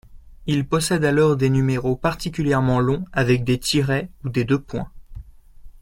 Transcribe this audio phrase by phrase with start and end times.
[0.47, 4.89] Ils possèdent alors des numéros particulièrement longs avec des tirets ou des deux-points.